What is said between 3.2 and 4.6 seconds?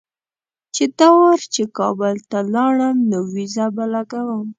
ویزه به لګوم.